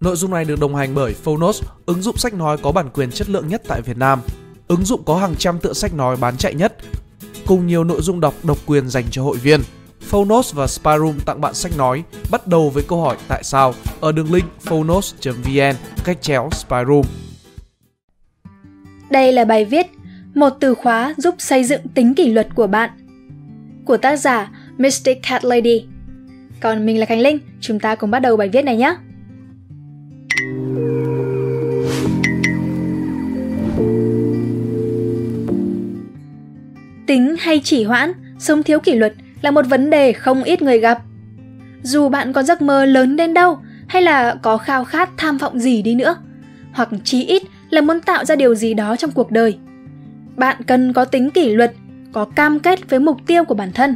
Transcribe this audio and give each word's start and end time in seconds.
Nội 0.00 0.16
dung 0.16 0.30
này 0.30 0.44
được 0.44 0.60
đồng 0.60 0.74
hành 0.74 0.94
bởi 0.94 1.14
Phonos, 1.14 1.62
ứng 1.86 2.02
dụng 2.02 2.16
sách 2.16 2.34
nói 2.34 2.56
có 2.62 2.72
bản 2.72 2.88
quyền 2.94 3.10
chất 3.10 3.28
lượng 3.28 3.48
nhất 3.48 3.62
tại 3.68 3.82
Việt 3.82 3.96
Nam. 3.96 4.20
Ứng 4.68 4.84
dụng 4.84 5.02
có 5.04 5.16
hàng 5.16 5.34
trăm 5.38 5.58
tựa 5.58 5.72
sách 5.72 5.94
nói 5.94 6.16
bán 6.16 6.36
chạy 6.36 6.54
nhất, 6.54 6.76
cùng 7.46 7.66
nhiều 7.66 7.84
nội 7.84 8.02
dung 8.02 8.20
đọc 8.20 8.34
độc 8.42 8.58
quyền 8.66 8.88
dành 8.88 9.04
cho 9.10 9.22
hội 9.22 9.36
viên. 9.36 9.60
Phonos 10.00 10.54
và 10.54 10.66
Spyroom 10.66 11.18
tặng 11.26 11.40
bạn 11.40 11.54
sách 11.54 11.76
nói 11.76 12.02
bắt 12.30 12.46
đầu 12.46 12.70
với 12.70 12.82
câu 12.88 13.00
hỏi 13.00 13.16
tại 13.28 13.44
sao 13.44 13.74
ở 14.00 14.12
đường 14.12 14.32
link 14.32 14.46
phonos.vn 14.60 15.76
cách 16.04 16.22
chéo 16.22 16.48
Spyroom. 16.52 17.04
Đây 19.10 19.32
là 19.32 19.44
bài 19.44 19.64
viết 19.64 19.86
một 20.34 20.50
từ 20.60 20.74
khóa 20.74 21.14
giúp 21.16 21.34
xây 21.38 21.64
dựng 21.64 21.88
tính 21.94 22.14
kỷ 22.14 22.32
luật 22.32 22.48
của 22.54 22.66
bạn 22.66 22.90
của 23.84 23.96
tác 23.96 24.16
giả 24.16 24.50
Mystic 24.78 25.22
Cat 25.22 25.44
Lady. 25.44 25.86
Còn 26.60 26.86
mình 26.86 27.00
là 27.00 27.06
Khánh 27.06 27.20
Linh, 27.20 27.38
chúng 27.60 27.80
ta 27.80 27.94
cùng 27.94 28.10
bắt 28.10 28.18
đầu 28.18 28.36
bài 28.36 28.48
viết 28.48 28.62
này 28.62 28.76
nhé. 28.76 28.96
Tính 37.10 37.36
hay 37.38 37.60
chỉ 37.64 37.84
hoãn, 37.84 38.12
sống 38.38 38.62
thiếu 38.62 38.80
kỷ 38.80 38.94
luật 38.94 39.12
là 39.42 39.50
một 39.50 39.66
vấn 39.66 39.90
đề 39.90 40.12
không 40.12 40.42
ít 40.42 40.62
người 40.62 40.78
gặp. 40.78 40.98
Dù 41.82 42.08
bạn 42.08 42.32
có 42.32 42.42
giấc 42.42 42.62
mơ 42.62 42.84
lớn 42.84 43.16
đến 43.16 43.34
đâu 43.34 43.58
hay 43.88 44.02
là 44.02 44.34
có 44.42 44.56
khao 44.56 44.84
khát 44.84 45.10
tham 45.16 45.38
vọng 45.38 45.58
gì 45.58 45.82
đi 45.82 45.94
nữa, 45.94 46.16
hoặc 46.72 46.88
chí 47.04 47.24
ít 47.24 47.42
là 47.70 47.80
muốn 47.80 48.00
tạo 48.00 48.24
ra 48.24 48.36
điều 48.36 48.54
gì 48.54 48.74
đó 48.74 48.96
trong 48.96 49.10
cuộc 49.10 49.30
đời. 49.30 49.58
Bạn 50.36 50.56
cần 50.66 50.92
có 50.92 51.04
tính 51.04 51.30
kỷ 51.30 51.50
luật, 51.50 51.72
có 52.12 52.24
cam 52.24 52.60
kết 52.60 52.90
với 52.90 53.00
mục 53.00 53.16
tiêu 53.26 53.44
của 53.44 53.54
bản 53.54 53.72
thân. 53.72 53.94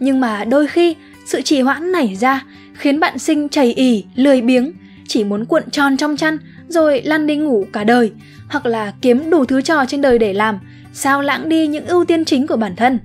Nhưng 0.00 0.20
mà 0.20 0.44
đôi 0.44 0.66
khi 0.66 0.96
sự 1.26 1.42
trì 1.42 1.60
hoãn 1.60 1.92
nảy 1.92 2.14
ra 2.14 2.44
khiến 2.74 3.00
bạn 3.00 3.18
sinh 3.18 3.48
chảy 3.48 3.72
ỉ, 3.72 4.04
lười 4.14 4.40
biếng, 4.40 4.72
chỉ 5.08 5.24
muốn 5.24 5.44
cuộn 5.44 5.62
tròn 5.70 5.96
trong 5.96 6.16
chăn 6.16 6.38
rồi 6.74 7.02
lăn 7.02 7.26
đi 7.26 7.36
ngủ 7.36 7.66
cả 7.72 7.84
đời, 7.84 8.12
hoặc 8.48 8.66
là 8.66 8.92
kiếm 9.02 9.30
đủ 9.30 9.44
thứ 9.44 9.62
trò 9.62 9.84
trên 9.88 10.00
đời 10.00 10.18
để 10.18 10.32
làm, 10.32 10.58
sao 10.92 11.22
lãng 11.22 11.48
đi 11.48 11.66
những 11.66 11.86
ưu 11.86 12.04
tiên 12.04 12.24
chính 12.24 12.46
của 12.46 12.56
bản 12.56 12.76
thân. 12.76 12.98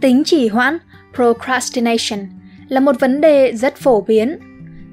Tính 0.00 0.24
trì 0.24 0.48
hoãn, 0.48 0.78
procrastination, 1.14 2.26
là 2.68 2.80
một 2.80 3.00
vấn 3.00 3.20
đề 3.20 3.52
rất 3.52 3.76
phổ 3.76 4.00
biến. 4.00 4.38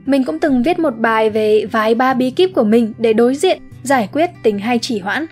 Mình 0.06 0.24
cũng 0.24 0.40
từng 0.40 0.64
viết 0.64 0.80
một 0.80 0.98
bài 0.98 1.30
về 1.30 1.66
vài 1.72 1.96
ba 1.96 2.14
bí 2.14 2.32
kíp 2.32 2.50
của 2.54 2.64
mình 2.64 2.94
để 2.98 3.14
đối 3.14 3.36
diện, 3.36 3.62
giải 3.84 4.10
quyết 4.12 4.30
tính 4.44 4.60
hay 4.60 4.80
trì 4.80 5.00
hoãn. 5.00 5.26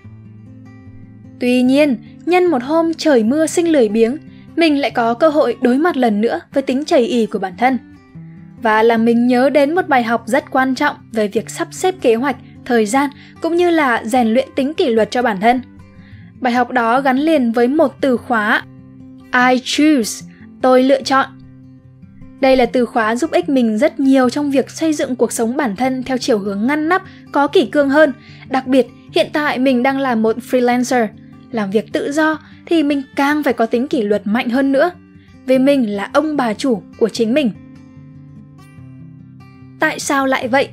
Tuy 1.40 1.62
nhiên, 1.62 1.96
nhân 2.26 2.46
một 2.46 2.62
hôm 2.62 2.94
trời 2.94 3.24
mưa 3.24 3.46
sinh 3.46 3.72
lười 3.72 3.88
biếng, 3.88 4.16
mình 4.56 4.80
lại 4.80 4.90
có 4.90 5.14
cơ 5.14 5.28
hội 5.28 5.56
đối 5.62 5.78
mặt 5.78 5.96
lần 5.96 6.20
nữa 6.20 6.40
với 6.54 6.62
tính 6.62 6.84
chảy 6.84 7.00
ỉ 7.00 7.26
của 7.26 7.38
bản 7.38 7.52
thân. 7.58 7.78
Và 8.62 8.82
làm 8.82 9.04
mình 9.04 9.26
nhớ 9.26 9.50
đến 9.50 9.74
một 9.74 9.88
bài 9.88 10.02
học 10.02 10.22
rất 10.26 10.50
quan 10.50 10.74
trọng 10.74 10.96
về 11.12 11.28
việc 11.28 11.50
sắp 11.50 11.68
xếp 11.70 11.94
kế 12.00 12.14
hoạch, 12.14 12.36
thời 12.64 12.86
gian 12.86 13.10
cũng 13.42 13.56
như 13.56 13.70
là 13.70 14.04
rèn 14.04 14.28
luyện 14.28 14.48
tính 14.56 14.74
kỷ 14.74 14.88
luật 14.88 15.10
cho 15.10 15.22
bản 15.22 15.40
thân. 15.40 15.60
Bài 16.40 16.52
học 16.52 16.70
đó 16.70 17.00
gắn 17.00 17.18
liền 17.18 17.52
với 17.52 17.68
một 17.68 17.96
từ 18.00 18.16
khóa 18.16 18.62
I 19.32 19.60
choose, 19.64 20.26
tôi 20.62 20.82
lựa 20.82 21.02
chọn. 21.02 21.26
Đây 22.40 22.56
là 22.56 22.66
từ 22.66 22.86
khóa 22.86 23.16
giúp 23.16 23.30
ích 23.30 23.48
mình 23.48 23.78
rất 23.78 24.00
nhiều 24.00 24.30
trong 24.30 24.50
việc 24.50 24.70
xây 24.70 24.92
dựng 24.92 25.16
cuộc 25.16 25.32
sống 25.32 25.56
bản 25.56 25.76
thân 25.76 26.02
theo 26.02 26.18
chiều 26.18 26.38
hướng 26.38 26.66
ngăn 26.66 26.88
nắp, 26.88 27.02
có 27.32 27.46
kỷ 27.46 27.66
cương 27.66 27.90
hơn. 27.90 28.12
Đặc 28.48 28.66
biệt, 28.66 28.86
hiện 29.14 29.26
tại 29.32 29.58
mình 29.58 29.82
đang 29.82 29.98
là 29.98 30.14
một 30.14 30.36
freelancer, 30.50 31.06
làm 31.52 31.70
việc 31.70 31.92
tự 31.92 32.12
do 32.12 32.38
thì 32.66 32.82
mình 32.82 33.02
càng 33.16 33.42
phải 33.42 33.52
có 33.52 33.66
tính 33.66 33.88
kỷ 33.88 34.02
luật 34.02 34.22
mạnh 34.24 34.50
hơn 34.50 34.72
nữa. 34.72 34.90
Vì 35.46 35.58
mình 35.58 35.96
là 35.96 36.10
ông 36.12 36.36
bà 36.36 36.54
chủ 36.54 36.82
của 36.98 37.08
chính 37.08 37.34
mình. 37.34 37.50
Tại 39.80 40.00
sao 40.00 40.26
lại 40.26 40.48
vậy? 40.48 40.68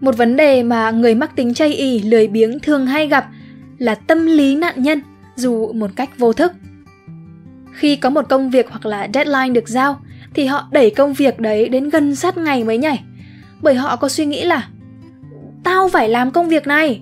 Một 0.00 0.16
vấn 0.16 0.36
đề 0.36 0.62
mà 0.62 0.90
người 0.90 1.14
mắc 1.14 1.36
tính 1.36 1.54
chây 1.54 1.74
ì 1.74 2.02
lười 2.02 2.28
biếng 2.28 2.60
thường 2.60 2.86
hay 2.86 3.08
gặp 3.08 3.26
là 3.78 3.94
tâm 3.94 4.26
lý 4.26 4.56
nạn 4.56 4.82
nhân 4.82 5.00
dù 5.36 5.72
một 5.72 5.90
cách 5.96 6.18
vô 6.18 6.32
thức. 6.32 6.52
Khi 7.72 7.96
có 7.96 8.10
một 8.10 8.28
công 8.28 8.50
việc 8.50 8.70
hoặc 8.70 8.86
là 8.86 9.08
deadline 9.14 9.48
được 9.48 9.68
giao 9.68 10.00
thì 10.34 10.46
họ 10.46 10.68
đẩy 10.72 10.90
công 10.90 11.12
việc 11.12 11.40
đấy 11.40 11.68
đến 11.68 11.88
gần 11.88 12.14
sát 12.14 12.36
ngày 12.36 12.64
mới 12.64 12.78
nhảy. 12.78 13.04
Bởi 13.62 13.74
họ 13.74 13.96
có 13.96 14.08
suy 14.08 14.26
nghĩ 14.26 14.44
là 14.44 14.68
Tao 15.64 15.88
phải 15.88 16.08
làm 16.08 16.30
công 16.30 16.48
việc 16.48 16.66
này. 16.66 17.00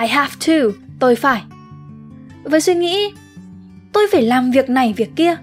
I 0.00 0.06
have 0.06 0.34
to, 0.46 0.52
tôi 0.98 1.16
phải. 1.16 1.42
Với 2.42 2.60
suy 2.60 2.74
nghĩ 2.74 3.12
tôi 3.92 4.06
phải 4.12 4.22
làm 4.22 4.50
việc 4.50 4.70
này 4.70 4.94
việc 4.96 5.16
kia. 5.16 5.36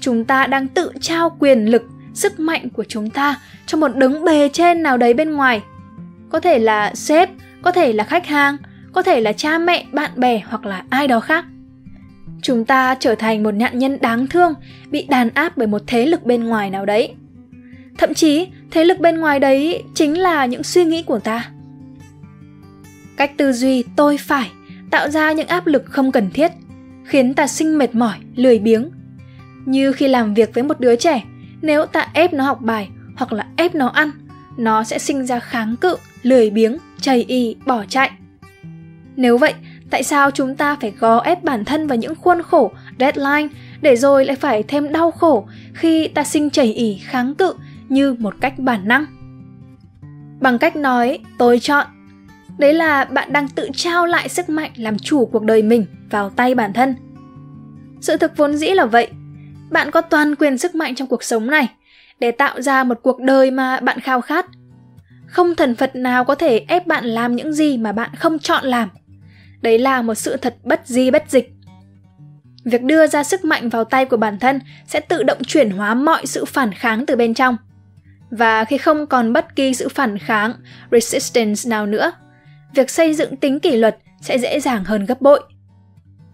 Chúng 0.00 0.24
ta 0.24 0.46
đang 0.46 0.68
tự 0.68 0.92
trao 1.00 1.36
quyền 1.38 1.64
lực, 1.64 1.82
sức 2.18 2.40
mạnh 2.40 2.70
của 2.70 2.84
chúng 2.88 3.10
ta 3.10 3.40
cho 3.66 3.78
một 3.78 3.96
đấng 3.96 4.24
bề 4.24 4.48
trên 4.48 4.82
nào 4.82 4.96
đấy 4.96 5.14
bên 5.14 5.32
ngoài. 5.32 5.62
Có 6.28 6.40
thể 6.40 6.58
là 6.58 6.94
sếp, 6.94 7.30
có 7.62 7.72
thể 7.72 7.92
là 7.92 8.04
khách 8.04 8.26
hàng, 8.26 8.56
có 8.92 9.02
thể 9.02 9.20
là 9.20 9.32
cha 9.32 9.58
mẹ, 9.58 9.84
bạn 9.92 10.10
bè 10.16 10.42
hoặc 10.46 10.66
là 10.66 10.84
ai 10.90 11.08
đó 11.08 11.20
khác. 11.20 11.44
Chúng 12.42 12.64
ta 12.64 12.94
trở 13.00 13.14
thành 13.14 13.42
một 13.42 13.50
nạn 13.50 13.78
nhân 13.78 13.98
đáng 14.00 14.26
thương, 14.26 14.54
bị 14.90 15.06
đàn 15.08 15.30
áp 15.34 15.56
bởi 15.56 15.66
một 15.66 15.82
thế 15.86 16.06
lực 16.06 16.24
bên 16.24 16.44
ngoài 16.44 16.70
nào 16.70 16.86
đấy. 16.86 17.14
Thậm 17.98 18.14
chí, 18.14 18.46
thế 18.70 18.84
lực 18.84 18.98
bên 18.98 19.20
ngoài 19.20 19.40
đấy 19.40 19.82
chính 19.94 20.18
là 20.18 20.46
những 20.46 20.62
suy 20.62 20.84
nghĩ 20.84 21.02
của 21.02 21.18
ta. 21.18 21.50
Cách 23.16 23.36
tư 23.36 23.52
duy 23.52 23.84
tôi 23.96 24.18
phải 24.18 24.50
tạo 24.90 25.10
ra 25.10 25.32
những 25.32 25.48
áp 25.48 25.66
lực 25.66 25.84
không 25.86 26.12
cần 26.12 26.30
thiết, 26.30 26.52
khiến 27.04 27.34
ta 27.34 27.46
sinh 27.46 27.78
mệt 27.78 27.94
mỏi, 27.94 28.16
lười 28.36 28.58
biếng. 28.58 28.90
Như 29.66 29.92
khi 29.92 30.08
làm 30.08 30.34
việc 30.34 30.54
với 30.54 30.64
một 30.64 30.80
đứa 30.80 30.96
trẻ, 30.96 31.22
nếu 31.62 31.86
ta 31.86 32.08
ép 32.12 32.32
nó 32.32 32.44
học 32.44 32.60
bài 32.60 32.88
hoặc 33.16 33.32
là 33.32 33.46
ép 33.56 33.74
nó 33.74 33.86
ăn, 33.88 34.10
nó 34.56 34.84
sẽ 34.84 34.98
sinh 34.98 35.26
ra 35.26 35.40
kháng 35.40 35.76
cự, 35.76 35.96
lười 36.22 36.50
biếng, 36.50 36.76
chầy 37.00 37.24
y, 37.24 37.56
bỏ 37.66 37.84
chạy. 37.88 38.10
Nếu 39.16 39.38
vậy, 39.38 39.54
tại 39.90 40.02
sao 40.02 40.30
chúng 40.30 40.56
ta 40.56 40.76
phải 40.80 40.92
gò 40.98 41.20
ép 41.20 41.44
bản 41.44 41.64
thân 41.64 41.86
vào 41.86 41.96
những 41.96 42.14
khuôn 42.14 42.42
khổ, 42.42 42.72
deadline 42.98 43.48
để 43.80 43.96
rồi 43.96 44.24
lại 44.24 44.36
phải 44.36 44.62
thêm 44.62 44.92
đau 44.92 45.10
khổ 45.10 45.48
khi 45.74 46.08
ta 46.08 46.24
sinh 46.24 46.50
chảy 46.50 46.72
ỉ 46.72 46.98
kháng 47.04 47.34
cự 47.34 47.54
như 47.88 48.14
một 48.18 48.34
cách 48.40 48.58
bản 48.58 48.88
năng? 48.88 49.06
Bằng 50.40 50.58
cách 50.58 50.76
nói 50.76 51.18
tôi 51.38 51.58
chọn 51.58 51.86
Đấy 52.58 52.74
là 52.74 53.04
bạn 53.04 53.32
đang 53.32 53.48
tự 53.48 53.68
trao 53.74 54.06
lại 54.06 54.28
sức 54.28 54.48
mạnh 54.48 54.70
làm 54.76 54.98
chủ 54.98 55.26
cuộc 55.26 55.42
đời 55.42 55.62
mình 55.62 55.86
vào 56.10 56.30
tay 56.30 56.54
bản 56.54 56.72
thân. 56.72 56.94
Sự 58.00 58.16
thực 58.16 58.36
vốn 58.36 58.56
dĩ 58.56 58.66
là 58.66 58.86
vậy. 58.86 59.08
Bạn 59.70 59.90
có 59.90 60.00
toàn 60.00 60.34
quyền 60.34 60.58
sức 60.58 60.74
mạnh 60.74 60.94
trong 60.94 61.08
cuộc 61.08 61.22
sống 61.22 61.46
này 61.46 61.68
để 62.20 62.30
tạo 62.30 62.62
ra 62.62 62.84
một 62.84 62.98
cuộc 63.02 63.20
đời 63.20 63.50
mà 63.50 63.80
bạn 63.80 64.00
khao 64.00 64.20
khát. 64.20 64.46
Không 65.26 65.54
thần 65.54 65.74
Phật 65.74 65.96
nào 65.96 66.24
có 66.24 66.34
thể 66.34 66.64
ép 66.68 66.86
bạn 66.86 67.04
làm 67.04 67.36
những 67.36 67.52
gì 67.52 67.78
mà 67.78 67.92
bạn 67.92 68.10
không 68.18 68.38
chọn 68.38 68.64
làm. 68.64 68.88
Đấy 69.62 69.78
là 69.78 70.02
một 70.02 70.14
sự 70.14 70.36
thật 70.36 70.56
bất 70.62 70.80
di 70.84 71.10
bất 71.10 71.24
dịch. 71.28 71.52
Việc 72.64 72.82
đưa 72.82 73.06
ra 73.06 73.24
sức 73.24 73.44
mạnh 73.44 73.68
vào 73.68 73.84
tay 73.84 74.04
của 74.04 74.16
bản 74.16 74.38
thân 74.38 74.60
sẽ 74.86 75.00
tự 75.00 75.22
động 75.22 75.44
chuyển 75.44 75.70
hóa 75.70 75.94
mọi 75.94 76.26
sự 76.26 76.44
phản 76.44 76.72
kháng 76.72 77.06
từ 77.06 77.16
bên 77.16 77.34
trong. 77.34 77.56
Và 78.30 78.64
khi 78.64 78.78
không 78.78 79.06
còn 79.06 79.32
bất 79.32 79.56
kỳ 79.56 79.74
sự 79.74 79.88
phản 79.88 80.18
kháng, 80.18 80.52
resistance 80.90 81.70
nào 81.70 81.86
nữa, 81.86 82.12
việc 82.74 82.90
xây 82.90 83.14
dựng 83.14 83.36
tính 83.36 83.60
kỷ 83.60 83.76
luật 83.76 83.96
sẽ 84.20 84.38
dễ 84.38 84.60
dàng 84.60 84.84
hơn 84.84 85.06
gấp 85.06 85.20
bội. 85.20 85.40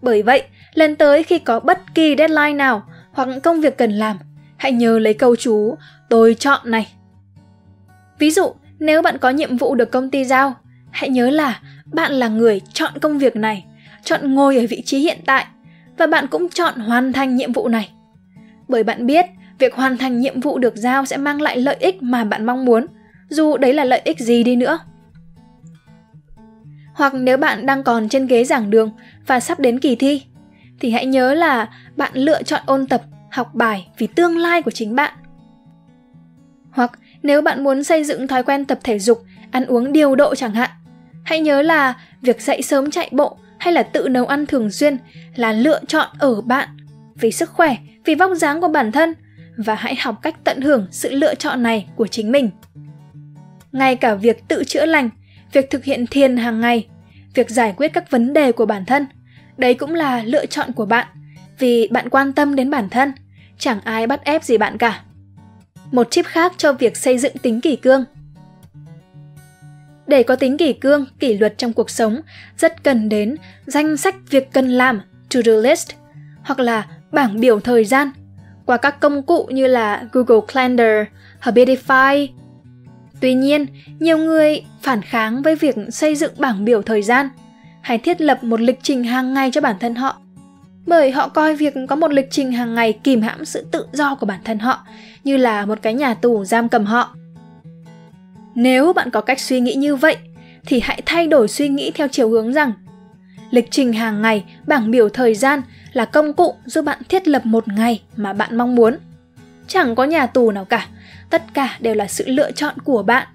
Bởi 0.01 0.23
vậy, 0.23 0.43
lần 0.73 0.95
tới 0.95 1.23
khi 1.23 1.39
có 1.39 1.59
bất 1.59 1.81
kỳ 1.95 2.15
deadline 2.17 2.53
nào 2.53 2.83
hoặc 3.15 3.27
công 3.43 3.61
việc 3.61 3.77
cần 3.77 3.91
làm, 3.91 4.17
hãy 4.57 4.71
nhớ 4.71 4.99
lấy 4.99 5.13
câu 5.13 5.35
chú 5.35 5.75
tôi 6.09 6.35
chọn 6.39 6.59
này. 6.63 6.87
Ví 8.19 8.31
dụ, 8.31 8.53
nếu 8.79 9.01
bạn 9.01 9.17
có 9.17 9.29
nhiệm 9.29 9.57
vụ 9.57 9.75
được 9.75 9.91
công 9.91 10.09
ty 10.11 10.25
giao, 10.25 10.53
hãy 10.91 11.09
nhớ 11.09 11.29
là 11.29 11.61
bạn 11.85 12.11
là 12.11 12.27
người 12.27 12.61
chọn 12.73 12.93
công 13.01 13.17
việc 13.17 13.35
này, 13.35 13.65
chọn 14.03 14.33
ngồi 14.33 14.57
ở 14.57 14.65
vị 14.69 14.81
trí 14.85 14.99
hiện 14.99 15.17
tại 15.25 15.45
và 15.97 16.07
bạn 16.07 16.27
cũng 16.27 16.49
chọn 16.49 16.79
hoàn 16.79 17.13
thành 17.13 17.35
nhiệm 17.35 17.51
vụ 17.51 17.67
này. 17.67 17.89
Bởi 18.67 18.83
bạn 18.83 19.05
biết, 19.05 19.25
việc 19.59 19.75
hoàn 19.75 19.97
thành 19.97 20.19
nhiệm 20.19 20.39
vụ 20.39 20.57
được 20.57 20.75
giao 20.75 21.05
sẽ 21.05 21.17
mang 21.17 21.41
lại 21.41 21.57
lợi 21.57 21.75
ích 21.79 22.03
mà 22.03 22.23
bạn 22.23 22.45
mong 22.45 22.65
muốn, 22.65 22.85
dù 23.29 23.57
đấy 23.57 23.73
là 23.73 23.83
lợi 23.83 24.01
ích 24.03 24.19
gì 24.19 24.43
đi 24.43 24.55
nữa. 24.55 24.79
Hoặc 26.93 27.13
nếu 27.13 27.37
bạn 27.37 27.65
đang 27.65 27.83
còn 27.83 28.09
trên 28.09 28.27
ghế 28.27 28.43
giảng 28.43 28.69
đường 28.69 28.91
và 29.27 29.39
sắp 29.39 29.59
đến 29.59 29.79
kỳ 29.79 29.95
thi, 29.95 30.23
thì 30.79 30.91
hãy 30.91 31.05
nhớ 31.05 31.33
là 31.33 31.69
bạn 31.95 32.11
lựa 32.13 32.43
chọn 32.43 32.61
ôn 32.65 32.87
tập, 32.87 33.01
học 33.31 33.55
bài 33.55 33.87
vì 33.97 34.07
tương 34.07 34.37
lai 34.37 34.61
của 34.61 34.71
chính 34.71 34.95
bạn. 34.95 35.13
Hoặc 36.71 36.99
nếu 37.23 37.41
bạn 37.41 37.63
muốn 37.63 37.83
xây 37.83 38.03
dựng 38.03 38.27
thói 38.27 38.43
quen 38.43 38.65
tập 38.65 38.79
thể 38.83 38.99
dục, 38.99 39.23
ăn 39.51 39.65
uống 39.65 39.91
điều 39.91 40.15
độ 40.15 40.35
chẳng 40.35 40.53
hạn, 40.53 40.69
hãy 41.23 41.39
nhớ 41.39 41.61
là 41.61 41.93
việc 42.21 42.41
dậy 42.41 42.61
sớm 42.61 42.91
chạy 42.91 43.09
bộ 43.11 43.37
hay 43.59 43.73
là 43.73 43.83
tự 43.83 44.07
nấu 44.07 44.25
ăn 44.25 44.45
thường 44.45 44.71
xuyên 44.71 44.97
là 45.35 45.53
lựa 45.53 45.79
chọn 45.87 46.07
ở 46.19 46.41
bạn 46.41 46.69
vì 47.15 47.31
sức 47.31 47.49
khỏe, 47.49 47.77
vì 48.05 48.15
vóc 48.15 48.31
dáng 48.35 48.61
của 48.61 48.67
bản 48.67 48.91
thân 48.91 49.13
và 49.57 49.75
hãy 49.75 49.95
học 49.95 50.21
cách 50.21 50.35
tận 50.43 50.61
hưởng 50.61 50.87
sự 50.91 51.11
lựa 51.11 51.35
chọn 51.35 51.63
này 51.63 51.87
của 51.95 52.07
chính 52.07 52.31
mình. 52.31 52.49
Ngay 53.71 53.95
cả 53.95 54.15
việc 54.15 54.47
tự 54.47 54.63
chữa 54.63 54.85
lành 54.85 55.09
việc 55.51 55.69
thực 55.69 55.83
hiện 55.83 56.07
thiền 56.07 56.37
hàng 56.37 56.61
ngày, 56.61 56.87
việc 57.33 57.49
giải 57.49 57.73
quyết 57.77 57.87
các 57.93 58.11
vấn 58.11 58.33
đề 58.33 58.51
của 58.51 58.65
bản 58.65 58.85
thân. 58.85 59.05
Đấy 59.57 59.73
cũng 59.73 59.93
là 59.93 60.23
lựa 60.23 60.45
chọn 60.45 60.71
của 60.71 60.85
bạn, 60.85 61.07
vì 61.59 61.87
bạn 61.91 62.09
quan 62.09 62.33
tâm 62.33 62.55
đến 62.55 62.69
bản 62.69 62.89
thân, 62.89 63.11
chẳng 63.57 63.79
ai 63.83 64.07
bắt 64.07 64.23
ép 64.23 64.43
gì 64.43 64.57
bạn 64.57 64.77
cả. 64.77 65.01
một 65.91 66.07
tip 66.15 66.25
khác 66.25 66.53
cho 66.57 66.73
việc 66.73 66.97
xây 66.97 67.17
dựng 67.17 67.37
tính 67.37 67.61
kỷ 67.61 67.75
cương. 67.75 68.05
Để 70.07 70.23
có 70.23 70.35
tính 70.35 70.57
kỷ 70.57 70.73
cương, 70.73 71.05
kỷ 71.19 71.37
luật 71.37 71.57
trong 71.57 71.73
cuộc 71.73 71.89
sống, 71.89 72.21
rất 72.57 72.83
cần 72.83 73.09
đến 73.09 73.35
danh 73.65 73.97
sách 73.97 74.15
việc 74.29 74.51
cần 74.53 74.69
làm, 74.69 75.01
to-do 75.29 75.53
list, 75.53 75.91
hoặc 76.43 76.59
là 76.59 76.87
bảng 77.11 77.39
biểu 77.39 77.59
thời 77.59 77.85
gian 77.85 78.11
qua 78.65 78.77
các 78.77 78.99
công 78.99 79.23
cụ 79.23 79.49
như 79.51 79.67
là 79.67 80.07
Google 80.11 80.45
Calendar, 80.47 81.07
Habitify. 81.41 82.27
Tuy 83.21 83.33
nhiên, 83.33 83.65
nhiều 83.99 84.17
người 84.17 84.63
phản 84.81 85.01
kháng 85.01 85.41
với 85.41 85.55
việc 85.55 85.75
xây 85.89 86.15
dựng 86.15 86.33
bảng 86.37 86.65
biểu 86.65 86.81
thời 86.81 87.01
gian 87.01 87.29
hay 87.85 87.97
thiết 87.97 88.21
lập 88.21 88.43
một 88.43 88.61
lịch 88.61 88.79
trình 88.83 89.03
hàng 89.03 89.33
ngày 89.33 89.51
cho 89.51 89.61
bản 89.61 89.75
thân 89.79 89.95
họ. 89.95 90.17
Bởi 90.85 91.11
họ 91.11 91.27
coi 91.27 91.55
việc 91.55 91.73
có 91.89 91.95
một 91.95 92.13
lịch 92.13 92.27
trình 92.31 92.51
hàng 92.51 92.75
ngày 92.75 92.93
kìm 92.93 93.21
hãm 93.21 93.45
sự 93.45 93.65
tự 93.71 93.85
do 93.91 94.15
của 94.15 94.25
bản 94.25 94.39
thân 94.43 94.59
họ, 94.59 94.87
như 95.23 95.37
là 95.37 95.65
một 95.65 95.79
cái 95.81 95.93
nhà 95.93 96.13
tù 96.13 96.45
giam 96.45 96.69
cầm 96.69 96.85
họ. 96.85 97.15
Nếu 98.55 98.93
bạn 98.93 99.09
có 99.09 99.21
cách 99.21 99.39
suy 99.39 99.59
nghĩ 99.59 99.73
như 99.73 99.95
vậy, 99.95 100.17
thì 100.65 100.79
hãy 100.79 101.01
thay 101.05 101.27
đổi 101.27 101.47
suy 101.47 101.69
nghĩ 101.69 101.91
theo 101.91 102.07
chiều 102.07 102.29
hướng 102.29 102.53
rằng, 102.53 102.73
lịch 103.51 103.67
trình 103.71 103.93
hàng 103.93 104.21
ngày, 104.21 104.43
bảng 104.67 104.91
biểu 104.91 105.09
thời 105.09 105.35
gian 105.35 105.61
là 105.93 106.05
công 106.05 106.33
cụ 106.33 106.55
giúp 106.65 106.85
bạn 106.85 106.99
thiết 107.09 107.27
lập 107.27 107.45
một 107.45 107.67
ngày 107.67 108.01
mà 108.15 108.33
bạn 108.33 108.57
mong 108.57 108.75
muốn. 108.75 108.97
Chẳng 109.67 109.95
có 109.95 110.03
nhà 110.03 110.25
tù 110.25 110.51
nào 110.51 110.65
cả, 110.65 110.87
tất 111.29 111.43
cả 111.53 111.77
đều 111.79 111.93
là 111.93 112.07
sự 112.07 112.23
lựa 112.27 112.51
chọn 112.51 112.75
của 112.83 113.03
bạn. 113.03 113.27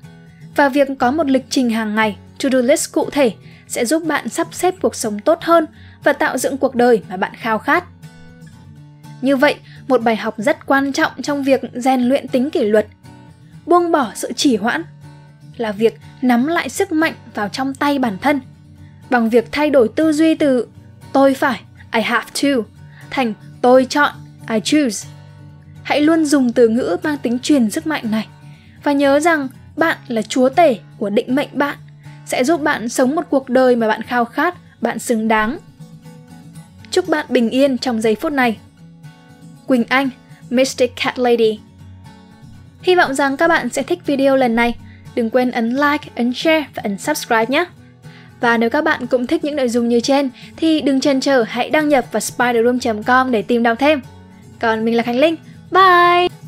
Và 0.57 0.69
việc 0.69 0.89
có 0.99 1.11
một 1.11 1.31
lịch 1.31 1.45
trình 1.51 1.71
hàng 1.71 1.95
ngày, 1.95 2.17
to-do 2.43 2.59
list 2.59 2.93
cụ 2.93 3.11
thể 3.11 3.33
sẽ 3.71 3.85
giúp 3.85 4.05
bạn 4.05 4.29
sắp 4.29 4.47
xếp 4.53 4.75
cuộc 4.83 4.95
sống 4.95 5.19
tốt 5.19 5.39
hơn 5.41 5.67
và 6.05 6.13
tạo 6.13 6.39
dựng 6.39 6.57
cuộc 6.57 6.75
đời 6.75 7.03
mà 7.09 7.17
bạn 7.17 7.33
khao 7.35 7.59
khát. 7.59 7.85
Như 9.23 9.37
vậy, 9.37 9.55
một 9.89 10.03
bài 10.03 10.17
học 10.17 10.35
rất 10.39 10.67
quan 10.67 10.93
trọng 10.93 11.23
trong 11.23 11.43
việc 11.43 11.61
rèn 11.75 12.01
luyện 12.01 12.29
tính 12.29 12.51
kỷ 12.51 12.65
luật, 12.65 12.87
buông 13.67 13.93
bỏ 13.93 14.13
sự 14.15 14.33
chỉ 14.37 14.57
hoãn 14.57 14.85
là 15.57 15.73
việc 15.73 16.01
nắm 16.23 16.47
lại 16.47 16.69
sức 16.69 16.93
mạnh 16.93 17.15
vào 17.35 17.49
trong 17.49 17.75
tay 17.75 17.99
bản 17.99 18.19
thân 18.19 18.41
bằng 19.11 19.31
việc 19.31 19.53
thay 19.53 19.71
đổi 19.71 19.89
tư 19.89 20.13
duy 20.13 20.35
từ 20.35 20.67
tôi 21.13 21.35
phải, 21.35 21.61
I 21.93 22.01
have 22.01 22.27
to 22.43 22.49
thành 23.11 23.35
tôi 23.63 23.87
chọn, 23.91 24.13
I 24.49 24.61
choose. 24.65 25.09
Hãy 25.83 26.01
luôn 26.01 26.25
dùng 26.25 26.53
từ 26.53 26.69
ngữ 26.69 26.97
mang 27.03 27.19
tính 27.19 27.39
truyền 27.39 27.71
sức 27.71 27.87
mạnh 27.87 28.11
này 28.11 28.29
và 28.85 28.93
nhớ 28.93 29.21
rằng 29.21 29.49
bạn 29.77 29.99
là 30.09 30.23
chúa 30.23 30.49
tể 30.49 30.79
của 30.99 31.11
định 31.11 31.35
mệnh 31.35 31.49
bạn 31.53 31.77
sẽ 32.27 32.45
giúp 32.45 32.63
bạn 32.63 32.89
sống 32.89 33.15
một 33.15 33.25
cuộc 33.31 33.49
đời 33.49 33.77
mà 33.77 33.89
bạn 33.89 34.03
khao 34.03 34.25
khát, 34.25 34.55
bạn 34.81 34.99
xứng 34.99 35.29
đáng. 35.29 35.59
Chúc 36.91 37.09
bạn 37.09 37.27
bình 37.29 37.51
yên 37.51 37.79
trong 37.79 38.01
giây 38.01 38.15
phút 38.15 38.33
này. 38.33 38.59
Quỳnh 39.67 39.85
Anh, 39.89 40.11
Mystic 40.51 40.97
Cat 40.97 41.19
Lady 41.19 41.59
Hy 42.83 42.95
vọng 42.95 43.15
rằng 43.15 43.37
các 43.37 43.49
bạn 43.49 43.69
sẽ 43.69 43.83
thích 43.83 44.07
video 44.07 44.37
lần 44.37 44.55
này. 44.57 44.75
Đừng 45.15 45.31
quên 45.31 45.51
ấn 45.51 45.71
like, 45.71 46.09
ấn 46.17 46.33
share 46.35 46.65
và 46.75 46.83
ấn 46.83 46.99
subscribe 46.99 47.47
nhé. 47.49 47.65
Và 48.41 48.57
nếu 48.57 48.71
các 48.71 48.85
bạn 48.85 49.07
cũng 49.07 49.27
thích 49.27 49.45
những 49.45 49.57
nội 49.57 49.69
dung 49.69 49.89
như 49.89 50.01
trên 50.01 50.31
thì 50.57 50.81
đừng 50.81 51.01
chần 51.01 51.21
chờ 51.21 51.45
hãy 51.49 51.71
đăng 51.71 51.89
nhập 51.89 52.05
vào 52.13 52.21
spiderroom.com 52.21 53.31
để 53.31 53.43
tìm 53.43 53.63
đọc 53.63 53.79
thêm. 53.79 54.01
Còn 54.61 54.85
mình 54.85 54.97
là 54.97 55.03
Khánh 55.03 55.19
Linh. 55.19 55.37
Bye! 55.71 56.40